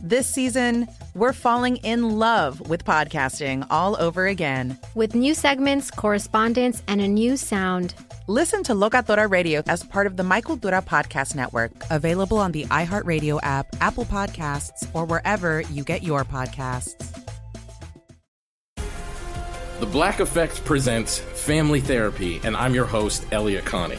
This 0.00 0.26
season, 0.26 0.86
we're 1.14 1.32
falling 1.32 1.76
in 1.78 2.18
love 2.18 2.68
with 2.68 2.84
podcasting 2.84 3.66
all 3.70 3.96
over 4.00 4.26
again. 4.26 4.78
With 4.94 5.14
new 5.14 5.34
segments, 5.34 5.90
correspondence, 5.90 6.82
and 6.88 7.00
a 7.00 7.08
new 7.08 7.36
sound. 7.36 7.94
Listen 8.26 8.62
to 8.64 8.72
Locatora 8.72 9.30
Radio 9.30 9.62
as 9.66 9.82
part 9.82 10.06
of 10.06 10.16
the 10.16 10.22
My 10.22 10.40
Cultura 10.40 10.84
Podcast 10.84 11.34
Network, 11.34 11.72
available 11.90 12.38
on 12.38 12.52
the 12.52 12.64
iHeartRadio 12.66 13.40
app, 13.42 13.66
Apple 13.80 14.04
Podcasts, 14.04 14.86
or 14.94 15.04
wherever 15.04 15.62
you 15.62 15.84
get 15.84 16.02
your 16.02 16.24
podcasts. 16.24 16.94
The 19.80 19.86
Black 19.86 20.20
Effect 20.20 20.64
presents 20.64 21.18
Family 21.18 21.80
Therapy, 21.80 22.40
and 22.44 22.56
I'm 22.56 22.74
your 22.74 22.86
host, 22.86 23.26
Elliott 23.32 23.64
Connie. 23.64 23.98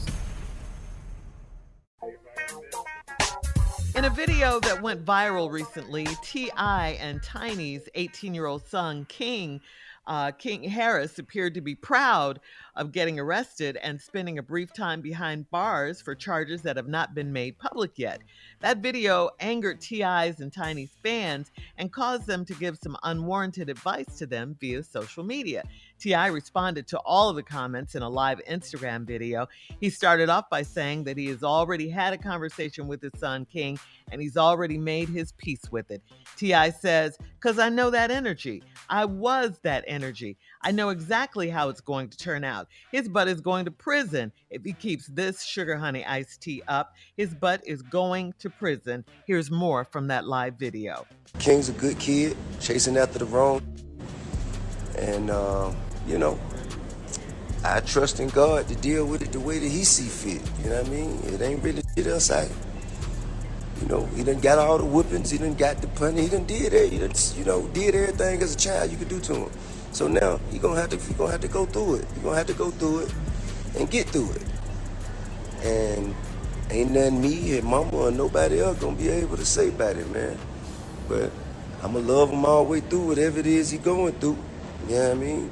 In 3.93 4.05
a 4.05 4.09
video 4.09 4.61
that 4.61 4.81
went 4.81 5.03
viral 5.03 5.51
recently, 5.51 6.07
T.I. 6.23 6.97
and 7.01 7.21
Tiny's 7.21 7.89
18 7.93 8.33
year 8.33 8.45
old 8.45 8.65
son, 8.65 9.03
King, 9.05 9.59
uh, 10.07 10.31
King 10.31 10.63
Harris 10.63 11.19
appeared 11.19 11.53
to 11.55 11.61
be 11.61 11.75
proud 11.75 12.39
of 12.75 12.91
getting 12.91 13.19
arrested 13.19 13.77
and 13.81 13.99
spending 13.99 14.37
a 14.37 14.43
brief 14.43 14.73
time 14.73 15.01
behind 15.01 15.49
bars 15.49 16.01
for 16.01 16.15
charges 16.15 16.61
that 16.61 16.77
have 16.77 16.87
not 16.87 17.13
been 17.13 17.31
made 17.31 17.57
public 17.57 17.97
yet. 17.97 18.21
That 18.59 18.77
video 18.77 19.29
angered 19.39 19.81
T.I.'s 19.81 20.39
and 20.39 20.51
Tiny's 20.51 20.95
fans 21.03 21.51
and 21.77 21.91
caused 21.91 22.27
them 22.27 22.45
to 22.45 22.53
give 22.53 22.77
some 22.77 22.97
unwarranted 23.03 23.69
advice 23.69 24.17
to 24.17 24.25
them 24.25 24.55
via 24.59 24.83
social 24.83 25.23
media. 25.23 25.63
T.I. 25.99 26.27
responded 26.27 26.87
to 26.87 26.99
all 26.99 27.29
of 27.29 27.35
the 27.35 27.43
comments 27.43 27.95
in 27.95 28.01
a 28.01 28.09
live 28.09 28.41
Instagram 28.49 29.05
video. 29.05 29.47
He 29.79 29.89
started 29.89 30.29
off 30.29 30.49
by 30.49 30.63
saying 30.63 31.03
that 31.03 31.17
he 31.17 31.27
has 31.27 31.43
already 31.43 31.89
had 31.89 32.13
a 32.13 32.17
conversation 32.17 32.87
with 32.87 33.01
his 33.01 33.11
son, 33.17 33.45
King, 33.45 33.79
and 34.11 34.19
he's 34.19 34.37
already 34.37 34.77
made 34.77 35.09
his 35.09 35.31
peace 35.33 35.71
with 35.71 35.91
it. 35.91 36.01
T.I. 36.37 36.71
says, 36.71 37.17
Because 37.39 37.59
I 37.59 37.69
know 37.69 37.91
that 37.91 38.09
energy. 38.09 38.63
I 38.89 39.05
was 39.05 39.59
that 39.61 39.83
energy. 39.87 40.37
I 40.63 40.71
know 40.71 40.89
exactly 40.89 41.49
how 41.49 41.69
it's 41.69 41.81
going 41.81 42.09
to 42.09 42.17
turn 42.17 42.43
out. 42.43 42.67
His 42.91 43.09
butt 43.09 43.27
is 43.27 43.41
going 43.41 43.65
to 43.65 43.71
prison 43.71 44.31
if 44.51 44.63
he 44.63 44.73
keeps 44.73 45.07
this 45.07 45.43
sugar 45.43 45.75
honey 45.75 46.05
iced 46.05 46.41
tea 46.41 46.61
up. 46.67 46.93
His 47.17 47.33
butt 47.33 47.61
is 47.65 47.81
going 47.81 48.35
to 48.39 48.49
prison. 48.49 49.03
Here's 49.25 49.49
more 49.49 49.83
from 49.83 50.07
that 50.07 50.27
live 50.27 50.55
video. 50.55 51.07
King's 51.39 51.69
a 51.69 51.73
good 51.73 51.97
kid, 51.97 52.37
chasing 52.59 52.95
after 52.97 53.17
the 53.17 53.25
wrong. 53.25 53.61
And, 54.97 55.31
uh, 55.31 55.71
you 56.07 56.19
know, 56.19 56.39
I 57.63 57.79
trust 57.79 58.19
in 58.19 58.29
God 58.29 58.67
to 58.67 58.75
deal 58.75 59.05
with 59.05 59.23
it 59.23 59.31
the 59.31 59.39
way 59.39 59.57
that 59.57 59.67
He 59.67 59.83
see 59.83 60.07
fit. 60.07 60.47
You 60.63 60.69
know 60.69 60.77
what 60.77 60.87
I 60.87 60.89
mean? 60.89 61.19
It 61.25 61.41
ain't 61.41 61.63
really 61.63 61.81
shit 61.95 62.05
else 62.05 62.29
I. 62.29 62.47
You 63.81 63.87
know, 63.87 64.05
he 64.15 64.23
done 64.23 64.39
got 64.39 64.59
all 64.59 64.77
the 64.77 64.83
whippings, 64.83 65.31
he 65.31 65.39
done 65.39 65.55
got 65.55 65.81
the 65.81 65.87
punny, 65.87 66.19
he 66.19 66.27
done 66.29 66.45
did 66.45 66.71
it, 66.71 66.91
he 66.91 66.99
done, 66.99 67.13
you 67.35 67.45
know, 67.45 67.67
did 67.69 67.95
everything 67.95 68.39
as 68.43 68.53
a 68.53 68.57
child 68.57 68.91
you 68.91 68.97
could 68.97 69.09
do 69.09 69.19
to 69.21 69.33
him. 69.33 69.51
So 69.91 70.07
now 70.07 70.39
he 70.51 70.57
gonna 70.57 70.79
have 70.79 70.89
to 70.89 70.97
he 70.97 71.13
gonna 71.13 71.31
have 71.31 71.41
to 71.41 71.47
go 71.47 71.65
through 71.65 71.95
it. 71.95 72.05
He 72.15 72.21
gonna 72.21 72.37
have 72.37 72.47
to 72.47 72.53
go 72.53 72.71
through 72.71 72.99
it 72.99 73.13
and 73.77 73.89
get 73.89 74.07
through 74.07 74.31
it. 74.31 74.43
And 75.63 76.15
ain't 76.69 76.91
nothing 76.91 77.21
me 77.21 77.57
and 77.57 77.67
mama 77.67 77.91
or 77.91 78.11
nobody 78.11 78.61
else 78.61 78.79
gonna 78.79 78.95
be 78.95 79.09
able 79.09 79.37
to 79.37 79.45
say 79.45 79.69
about 79.69 79.97
it, 79.97 80.09
man. 80.11 80.37
But 81.07 81.31
I'ma 81.83 81.99
love 81.99 82.29
him 82.29 82.45
all 82.45 82.63
the 82.63 82.71
way 82.71 82.79
through 82.79 83.07
whatever 83.07 83.39
it 83.39 83.47
is 83.47 83.69
he 83.69 83.77
going 83.77 84.13
through. 84.13 84.37
You 84.87 84.95
know 84.95 85.09
what 85.09 85.11
I 85.11 85.19
mean? 85.19 85.51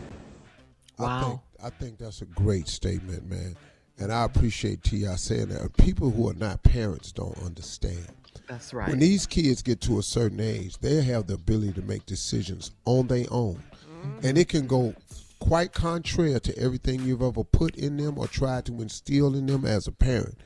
Wow. 0.98 1.08
I 1.08 1.24
think, 1.24 1.40
I 1.64 1.70
think 1.70 1.98
that's 1.98 2.22
a 2.22 2.26
great 2.26 2.68
statement, 2.68 3.30
man. 3.30 3.56
And 3.98 4.14
I 4.14 4.24
appreciate 4.24 4.84
T.I. 4.84 5.16
saying 5.16 5.50
that. 5.50 5.76
People 5.78 6.10
who 6.10 6.30
are 6.30 6.34
not 6.34 6.64
parents 6.64 7.12
don't 7.12 7.38
understand. 7.44 8.08
That's 8.48 8.74
right. 8.74 8.88
When 8.90 9.00
these 9.00 9.26
kids 9.26 9.62
get 9.62 9.82
to 9.82 10.00
a 10.00 10.04
certain 10.04 10.40
age, 10.40 10.78
they 10.80 11.02
have 11.04 11.28
the 11.28 11.34
ability 11.34 11.74
to 11.74 11.82
make 11.82 12.06
decisions 12.06 12.72
on 12.86 13.08
their 13.08 13.26
own. 13.30 13.62
Mm-hmm. 14.00 14.28
And 14.28 14.38
it 14.38 14.50
can 14.50 14.68
go 14.68 14.94
quite 15.40 15.74
contrary 15.74 16.40
to 16.40 16.58
everything 16.58 17.02
you've 17.02 17.22
ever 17.22 17.44
put 17.44 17.76
in 17.76 17.98
them 17.98 18.18
or 18.18 18.28
tried 18.28 18.66
to 18.66 18.82
instill 18.82 19.36
in 19.36 19.46
them 19.46 19.66
as 19.66 19.88
a 19.88 19.92
parent. 19.92 20.38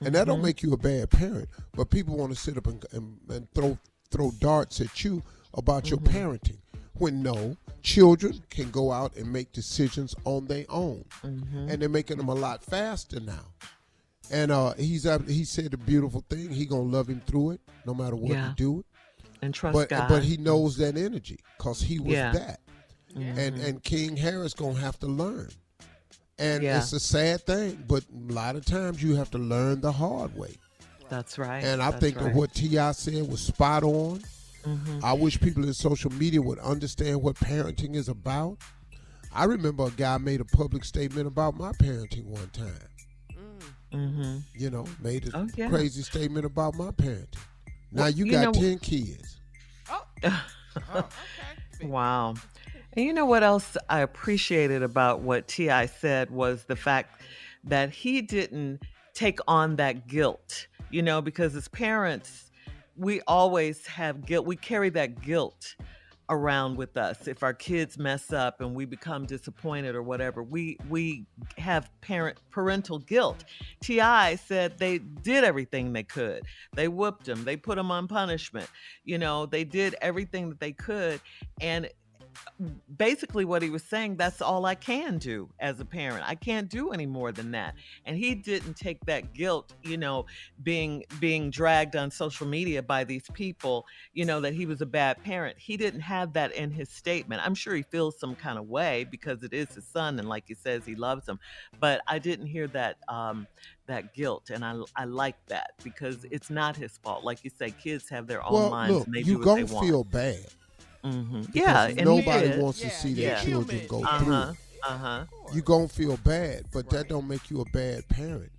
And 0.00 0.08
mm-hmm. 0.08 0.14
that 0.14 0.26
don't 0.26 0.36
mm-hmm. 0.36 0.46
make 0.46 0.62
you 0.62 0.72
a 0.72 0.76
bad 0.76 1.10
parent. 1.10 1.48
But 1.74 1.90
people 1.90 2.16
want 2.16 2.32
to 2.32 2.38
sit 2.38 2.56
up 2.56 2.66
and, 2.66 2.84
and, 2.92 3.18
and 3.28 3.50
throw 3.54 3.78
throw 4.10 4.30
darts 4.40 4.80
at 4.80 5.04
you 5.04 5.22
about 5.54 5.84
mm-hmm. 5.84 6.06
your 6.06 6.12
parenting 6.12 6.58
when 6.94 7.22
no, 7.22 7.56
children 7.82 8.42
can 8.50 8.70
go 8.70 8.92
out 8.92 9.16
and 9.16 9.32
make 9.32 9.52
decisions 9.52 10.14
on 10.24 10.46
their 10.46 10.64
own, 10.68 11.04
mm-hmm. 11.24 11.68
and 11.68 11.80
they're 11.80 11.88
making 11.88 12.16
them 12.18 12.28
a 12.28 12.34
lot 12.34 12.62
faster 12.62 13.18
now. 13.18 13.46
And 14.30 14.50
uh, 14.50 14.74
he's 14.74 15.06
uh, 15.06 15.18
he 15.20 15.44
said 15.44 15.74
a 15.74 15.76
beautiful 15.76 16.24
thing. 16.30 16.50
He 16.50 16.64
gonna 16.64 16.82
love 16.82 17.08
him 17.08 17.20
through 17.26 17.52
it, 17.52 17.60
no 17.86 17.94
matter 17.94 18.16
what 18.16 18.32
yeah. 18.32 18.48
he 18.48 18.54
do 18.54 18.80
it, 18.80 18.86
and 19.42 19.52
trust 19.52 19.74
but, 19.74 19.88
God. 19.88 20.08
But 20.08 20.22
he 20.22 20.36
knows 20.36 20.76
that 20.76 20.96
energy 20.96 21.38
because 21.58 21.80
he 21.80 21.98
was 21.98 22.12
yeah. 22.12 22.32
that. 22.32 22.60
Mm-hmm. 23.16 23.38
And 23.38 23.58
and 23.60 23.82
King 23.82 24.16
Harris 24.16 24.54
gonna 24.54 24.78
have 24.78 24.98
to 25.00 25.06
learn. 25.06 25.50
And 26.38 26.62
yeah. 26.62 26.78
it's 26.78 26.92
a 26.92 27.00
sad 27.00 27.42
thing, 27.46 27.84
but 27.86 28.04
a 28.04 28.32
lot 28.32 28.56
of 28.56 28.64
times 28.64 29.02
you 29.02 29.14
have 29.16 29.30
to 29.32 29.38
learn 29.38 29.80
the 29.80 29.92
hard 29.92 30.34
way. 30.36 30.56
That's 31.08 31.38
right. 31.38 31.62
And 31.62 31.82
I 31.82 31.90
That's 31.90 32.00
think 32.02 32.16
right. 32.16 32.26
that 32.26 32.34
what 32.34 32.54
T.I. 32.54 32.92
said 32.92 33.28
was 33.30 33.40
spot 33.42 33.82
on. 33.84 34.22
Mm-hmm. 34.64 35.04
I 35.04 35.12
wish 35.12 35.38
people 35.40 35.64
in 35.64 35.74
social 35.74 36.10
media 36.12 36.40
would 36.40 36.58
understand 36.60 37.20
what 37.22 37.36
parenting 37.36 37.94
is 37.94 38.08
about. 38.08 38.58
I 39.34 39.44
remember 39.44 39.84
a 39.86 39.90
guy 39.90 40.16
made 40.18 40.40
a 40.40 40.44
public 40.44 40.84
statement 40.84 41.26
about 41.26 41.56
my 41.56 41.72
parenting 41.72 42.24
one 42.24 42.48
time. 42.48 42.88
Mm-hmm. 43.92 44.38
You 44.54 44.70
know, 44.70 44.86
made 45.00 45.28
a 45.28 45.36
Oh, 45.36 45.48
yeah. 45.54 45.68
crazy 45.68 46.02
statement 46.02 46.46
about 46.46 46.74
my 46.76 46.90
parenting. 46.92 47.36
Now 47.92 48.02
Well, 48.04 48.10
you, 48.10 48.24
you 48.24 48.32
got 48.32 48.44
know- 48.54 48.60
ten 48.60 48.78
kids. 48.78 49.38
Oh. 49.90 50.06
Okay. 50.24 50.36
Wow. 51.82 52.34
And 52.94 53.06
you 53.06 53.12
know 53.12 53.24
what 53.24 53.42
else 53.42 53.76
I 53.88 54.00
appreciated 54.00 54.82
about 54.82 55.20
what 55.20 55.48
T.I. 55.48 55.86
said 55.86 56.30
was 56.30 56.64
the 56.64 56.76
fact 56.76 57.22
that 57.64 57.90
he 57.90 58.20
didn't 58.20 58.82
take 59.14 59.38
on 59.48 59.76
that 59.76 60.06
guilt, 60.08 60.66
you 60.90 61.02
know, 61.02 61.22
because 61.22 61.54
as 61.54 61.68
parents, 61.68 62.50
we 62.96 63.22
always 63.22 63.86
have 63.86 64.26
guilt. 64.26 64.46
We 64.46 64.56
carry 64.56 64.90
that 64.90 65.22
guilt 65.22 65.74
around 66.28 66.76
with 66.76 66.96
us 66.96 67.26
if 67.26 67.42
our 67.42 67.52
kids 67.52 67.98
mess 67.98 68.32
up 68.32 68.60
and 68.60 68.74
we 68.74 68.84
become 68.84 69.26
disappointed 69.26 69.94
or 69.94 70.02
whatever 70.02 70.42
we 70.42 70.78
we 70.88 71.26
have 71.58 71.90
parent 72.00 72.38
parental 72.50 72.98
guilt 73.00 73.44
ti 73.80 74.00
said 74.36 74.78
they 74.78 74.98
did 74.98 75.42
everything 75.44 75.92
they 75.92 76.02
could 76.02 76.42
they 76.74 76.88
whooped 76.88 77.28
him 77.28 77.44
they 77.44 77.56
put 77.56 77.76
him 77.76 77.90
on 77.90 78.06
punishment 78.06 78.68
you 79.04 79.18
know 79.18 79.46
they 79.46 79.64
did 79.64 79.94
everything 80.00 80.48
that 80.48 80.60
they 80.60 80.72
could 80.72 81.20
and 81.60 81.88
basically 82.96 83.44
what 83.44 83.62
he 83.62 83.70
was 83.70 83.82
saying 83.82 84.16
that's 84.16 84.40
all 84.40 84.66
i 84.66 84.74
can 84.74 85.18
do 85.18 85.48
as 85.60 85.80
a 85.80 85.84
parent. 85.84 86.24
I 86.26 86.34
can't 86.34 86.68
do 86.68 86.90
any 86.90 87.06
more 87.06 87.32
than 87.32 87.52
that. 87.52 87.74
And 88.04 88.16
he 88.16 88.34
didn't 88.34 88.74
take 88.74 89.04
that 89.06 89.32
guilt 89.32 89.72
you 89.82 89.96
know 89.96 90.26
being 90.62 91.04
being 91.20 91.50
dragged 91.50 91.96
on 91.96 92.10
social 92.10 92.46
media 92.46 92.82
by 92.82 93.04
these 93.04 93.24
people 93.32 93.86
you 94.12 94.24
know 94.24 94.40
that 94.40 94.54
he 94.54 94.66
was 94.66 94.80
a 94.80 94.86
bad 94.86 95.22
parent. 95.22 95.58
He 95.58 95.76
didn't 95.76 96.00
have 96.00 96.32
that 96.34 96.52
in 96.52 96.70
his 96.70 96.88
statement. 96.88 97.42
I'm 97.44 97.54
sure 97.54 97.74
he 97.74 97.82
feels 97.82 98.18
some 98.18 98.34
kind 98.34 98.58
of 98.58 98.68
way 98.68 99.04
because 99.10 99.42
it 99.42 99.52
is 99.52 99.74
his 99.74 99.86
son 99.86 100.18
and 100.18 100.28
like 100.28 100.44
he 100.46 100.54
says 100.54 100.84
he 100.84 100.94
loves 100.94 101.28
him. 101.28 101.38
But 101.80 102.00
i 102.06 102.18
didn't 102.18 102.46
hear 102.46 102.66
that 102.68 102.96
um 103.08 103.46
that 103.86 104.14
guilt 104.14 104.50
and 104.50 104.64
i 104.64 104.80
i 104.96 105.04
like 105.04 105.36
that 105.46 105.72
because 105.82 106.24
it's 106.30 106.50
not 106.50 106.76
his 106.76 106.98
fault. 106.98 107.24
Like 107.24 107.44
you 107.44 107.50
say 107.50 107.70
kids 107.70 108.08
have 108.08 108.26
their 108.26 108.44
own 108.44 108.52
well, 108.52 108.70
minds 108.70 108.94
look, 108.94 109.06
and 109.06 109.14
they 109.14 109.20
you 109.20 109.38
do 109.38 109.38
what 109.38 109.54
they 109.56 109.64
want. 109.64 109.86
feel 109.86 110.04
bad. 110.04 110.46
Hmm 111.02 111.42
Yeah, 111.52 111.88
nobody 112.02 112.48
did. 112.48 112.60
wants 112.62 112.80
to 112.80 112.90
see 112.90 113.14
their 113.14 113.30
Yeah. 113.30 113.42
children 113.44 113.86
go 113.88 113.98
through. 114.18 114.32
Uh-huh. 114.32 114.52
it. 114.52 114.56
Uh-huh. 114.88 115.24
You 115.52 115.62
gonna 115.62 115.88
feel 115.88 116.16
bad, 116.18 116.64
but 116.72 116.88
that 116.90 117.08
don't 117.08 117.28
make 117.28 117.50
you 117.50 117.60
a 117.60 117.64
bad 117.66 118.08
parent. 118.08 118.50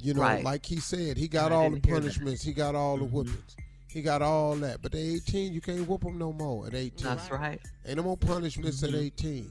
You 0.00 0.14
know, 0.14 0.20
Right. 0.22 0.44
like 0.44 0.66
he 0.66 0.76
said, 0.80 1.16
he 1.16 1.28
got 1.28 1.50
I 1.50 1.54
all 1.56 1.70
the 1.70 1.76
didn't 1.76 1.86
hear 1.86 1.94
that. 1.96 2.00
punishments, 2.02 2.42
he 2.42 2.52
got 2.52 2.74
all 2.74 2.98
the 2.98 3.04
whoopings, 3.04 3.56
he 3.88 4.02
got 4.02 4.22
all 4.22 4.54
that. 4.56 4.82
But 4.82 4.94
at 4.94 5.00
18, 5.00 5.52
you 5.52 5.60
can't 5.60 5.88
whoop 5.88 6.02
them 6.02 6.18
no 6.18 6.32
more. 6.32 6.66
At 6.66 6.74
18, 6.74 7.06
That's 7.06 7.30
right. 7.30 7.60
Ain't 7.86 7.96
no 7.96 8.02
more 8.02 8.16
punishments 8.16 8.82
at 8.82 8.94
18. 8.94 9.50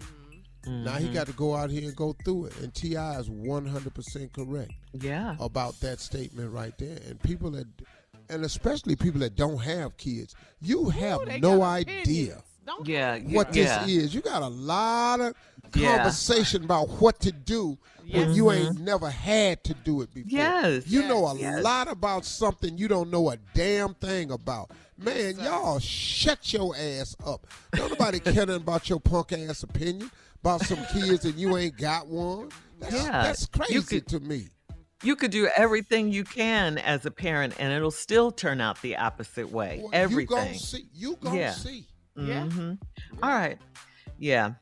Now 0.66 0.95
he 0.98 1.10
got 1.10 1.28
to 1.28 1.34
go 1.34 1.56
out 1.56 1.69
here 1.72 1.84
and 1.88 1.95
go 1.95 2.16
through 2.24 2.45
it. 2.45 2.57
And 2.62 2.74
Ti 2.74 2.94
is 2.95 3.30
100% 3.30 4.31
correct. 4.31 4.72
Yeah. 4.94 5.36
About 5.40 5.78
that 5.81 6.00
statement 6.00 6.51
right 6.54 6.78
there. 6.78 7.00
And 7.07 7.19
people 7.22 7.51
that, 7.51 7.68
and 8.29 8.43
especially 8.45 8.95
people 8.95 9.19
that 9.21 9.35
don't 9.35 9.57
have 9.59 9.97
kids, 9.97 10.35
you 10.61 10.89
have 10.89 11.27
no 11.41 11.61
idea 11.61 12.41
Yeah, 12.85 13.15
you- 13.15 13.35
what 13.35 13.51
this 13.53 13.67
yeah. 13.67 13.85
is. 13.85 14.13
You 14.15 14.21
got 14.21 14.41
a 14.41 14.47
lot 14.47 15.19
of 15.21 15.35
Yeah. 15.75 15.97
conversation 15.97 16.63
about 16.63 16.89
what 17.01 17.19
to 17.21 17.31
do 17.31 17.77
when 17.99 18.27
Yes. 18.29 18.35
you 18.35 18.43
Mhm. 18.45 18.55
ain't 18.67 18.79
never 18.81 19.09
had 19.09 19.63
to 19.65 19.73
do 19.73 20.01
it 20.01 20.13
before. 20.13 20.29
Yes. 20.31 20.83
You 20.87 21.03
know 21.07 21.25
a 21.27 21.37
Yes. 21.37 21.63
lot 21.63 21.87
about 21.87 22.25
something 22.25 22.77
you 22.77 22.87
don't 22.87 23.09
know 23.09 23.29
a 23.31 23.37
damn 23.53 23.93
thing 23.95 24.31
about. 24.31 24.71
Man, 24.97 25.37
y'all 25.39 25.79
shut 25.79 26.53
your 26.53 26.75
ass 26.75 27.15
up. 27.25 27.47
Don't 27.73 27.89
nobody 27.91 28.19
care 28.19 28.49
about 28.49 28.89
your 28.89 28.99
punk 28.99 29.33
ass 29.33 29.63
opinion 29.63 30.11
about 30.41 30.61
some 30.65 30.85
kids 30.93 31.25
and 31.25 31.35
you 31.35 31.57
ain't 31.57 31.77
got 31.77 32.07
one. 32.07 32.49
That's, 32.79 32.93
Yeah, 32.93 33.23
that's 33.23 33.45
crazy 33.47 33.81
could- 33.81 34.07
to 34.09 34.19
me. 34.19 34.49
You 35.03 35.15
could 35.15 35.31
do 35.31 35.50
everything 35.55 36.11
you 36.11 36.23
can 36.23 36.77
as 36.77 37.05
a 37.05 37.11
parent, 37.11 37.55
and 37.59 37.73
it'll 37.73 37.91
still 37.91 38.31
turn 38.31 38.61
out 38.61 38.81
the 38.81 38.95
opposite 38.97 39.51
way. 39.51 39.79
Well, 39.81 39.89
everything. 39.94 40.38
You 40.38 40.44
gonna 40.45 40.59
see. 40.59 40.85
You 40.94 41.15
gonna 41.21 41.39
Yeah. 41.39 41.51
see. 41.53 41.88
Mhm. 42.17 42.77
All 43.21 43.29
right. 43.29 43.57
Yeah. 44.17 44.53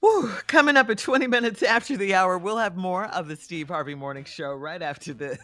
Whew. 0.00 0.28
Coming 0.46 0.76
up 0.76 0.88
at 0.88 0.98
20 0.98 1.26
minutes 1.26 1.62
after 1.62 1.96
the 1.96 2.14
hour, 2.14 2.38
we'll 2.38 2.58
have 2.58 2.76
more 2.76 3.06
of 3.06 3.28
the 3.28 3.36
Steve 3.36 3.68
Harvey 3.68 3.94
Morning 3.94 4.24
Show 4.24 4.52
right 4.52 4.80
after 4.80 5.12
this. 5.12 5.38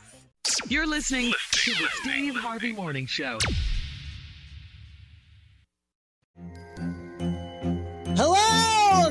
You're 0.68 0.86
listening 0.86 1.32
to 1.52 1.70
the 1.74 1.88
Steve 2.02 2.36
Harvey 2.36 2.72
Morning 2.72 3.06
Show. 3.06 3.38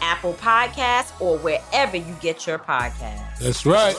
Apple 0.00 0.34
Podcasts, 0.34 1.18
or 1.20 1.38
wherever 1.38 1.96
you 1.96 2.16
get 2.20 2.46
your 2.46 2.58
podcasts. 2.58 3.38
That's 3.38 3.64
right. 3.66 3.96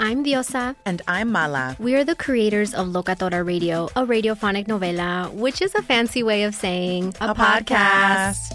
I'm 0.00 0.24
Diosa. 0.24 0.76
And 0.86 1.02
I'm 1.08 1.32
Mala. 1.32 1.76
We 1.80 1.96
are 1.96 2.04
the 2.04 2.14
creators 2.14 2.72
of 2.72 2.86
Locatora 2.86 3.44
Radio, 3.44 3.86
a 3.96 4.06
radiophonic 4.06 4.68
novela, 4.68 5.32
which 5.32 5.60
is 5.60 5.74
a 5.74 5.82
fancy 5.82 6.22
way 6.22 6.44
of 6.44 6.54
saying 6.54 7.16
A 7.20 7.34
podcast. 7.34 8.54